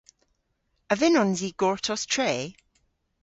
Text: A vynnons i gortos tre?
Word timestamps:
A 0.93 0.95
vynnons 1.01 1.39
i 1.47 1.49
gortos 1.63 2.03
tre? 2.13 2.31